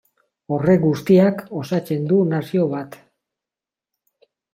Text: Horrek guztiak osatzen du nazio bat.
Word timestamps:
Horrek 0.55 0.79
guztiak 0.85 1.43
osatzen 1.59 2.07
du 2.13 2.21
nazio 2.31 2.65
bat. 2.73 2.97